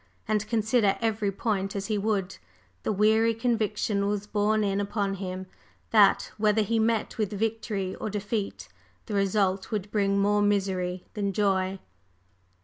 [0.27, 2.37] And consider every point as he would,
[2.81, 5.45] the weary conviction was borne in upon him
[5.91, 8.67] that, whether he met with victory or defeat,
[9.05, 11.77] the result would bring more misery than joy.